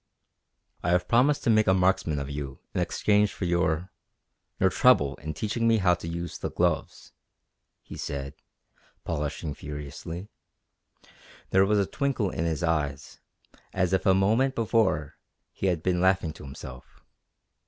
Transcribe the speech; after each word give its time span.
"I 0.81 0.89
have 0.89 1.07
promised 1.07 1.43
to 1.43 1.51
make 1.51 1.67
a 1.67 1.75
marksman 1.75 2.17
of 2.17 2.27
you 2.27 2.57
in 2.73 2.81
exchange 2.81 3.31
for 3.31 3.45
your 3.45 3.91
your 4.59 4.71
trouble 4.71 5.13
in 5.17 5.35
teaching 5.35 5.67
me 5.67 5.77
how 5.77 5.93
to 5.93 6.07
use 6.07 6.39
the 6.39 6.49
gloves," 6.49 7.11
he 7.83 7.97
said, 7.97 8.33
polishing 9.03 9.53
furiously. 9.53 10.27
There 11.51 11.67
was 11.67 11.77
a 11.77 11.85
twinkle 11.85 12.31
in 12.31 12.45
his 12.45 12.63
eyes, 12.63 13.19
as 13.73 13.93
if 13.93 14.07
a 14.07 14.15
moment 14.15 14.55
before 14.55 15.17
he 15.51 15.67
had 15.67 15.83
been 15.83 16.01
laughing 16.01 16.33
to 16.33 16.45
himself. 16.45 17.03